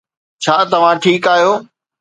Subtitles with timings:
[0.43, 1.53] ڇا توهان ٺيڪ آهيو